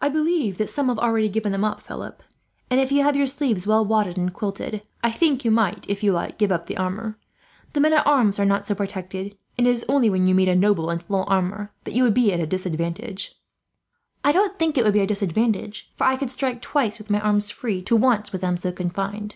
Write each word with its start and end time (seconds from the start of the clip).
"I 0.00 0.08
believe 0.08 0.56
that 0.56 0.70
some 0.70 0.88
have 0.88 0.98
already 0.98 1.28
given 1.28 1.52
them 1.52 1.62
up, 1.62 1.82
Philip; 1.82 2.22
and 2.70 2.80
if 2.80 2.90
you 2.90 3.02
have 3.02 3.14
your 3.14 3.26
sleeves 3.26 3.66
well 3.66 3.84
wadded 3.84 4.16
and 4.16 4.32
quilted, 4.32 4.80
I 5.04 5.10
think 5.10 5.44
you 5.44 5.50
might, 5.50 5.90
if 5.90 6.02
you 6.02 6.12
like, 6.12 6.38
give 6.38 6.50
up 6.50 6.64
the 6.64 6.78
armour. 6.78 7.18
The 7.74 7.80
men 7.80 7.92
at 7.92 8.06
arms 8.06 8.38
are 8.38 8.46
not 8.46 8.64
so 8.64 8.74
protected, 8.74 9.36
and 9.58 9.66
it 9.66 9.70
is 9.70 9.84
only 9.90 10.08
when 10.08 10.26
you 10.26 10.34
meet 10.34 10.48
a 10.48 10.56
noble, 10.56 10.88
in 10.88 11.00
full 11.00 11.26
armour, 11.28 11.70
that 11.84 11.92
you 11.92 12.02
would 12.04 12.14
be 12.14 12.32
at 12.32 12.40
a 12.40 12.46
disadvantage." 12.46 13.34
"I 14.24 14.32
don't 14.32 14.58
think 14.58 14.78
it 14.78 14.84
would 14.84 14.94
be 14.94 15.00
a 15.00 15.06
disadvantage; 15.06 15.90
for 15.98 16.04
I 16.04 16.16
could 16.16 16.30
strike 16.30 16.62
twice, 16.62 16.96
with 16.98 17.10
my 17.10 17.20
arms 17.20 17.50
free, 17.50 17.82
to 17.82 17.94
once 17.94 18.32
with 18.32 18.40
them 18.40 18.56
so 18.56 18.72
confined." 18.72 19.34